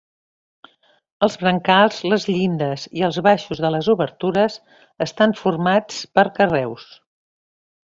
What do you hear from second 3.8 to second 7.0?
obertures estan formats per carreus.